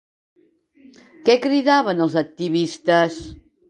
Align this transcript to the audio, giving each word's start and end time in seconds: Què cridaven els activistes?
Què 1.29 1.37
cridaven 1.45 2.05
els 2.09 2.19
activistes? 2.27 3.25